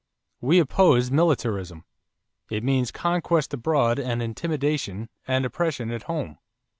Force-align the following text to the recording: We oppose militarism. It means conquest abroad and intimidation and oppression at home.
We 0.39 0.57
oppose 0.57 1.11
militarism. 1.11 1.85
It 2.49 2.63
means 2.63 2.89
conquest 2.89 3.53
abroad 3.53 3.99
and 3.99 4.19
intimidation 4.19 5.09
and 5.27 5.45
oppression 5.45 5.91
at 5.91 6.01
home. 6.09 6.39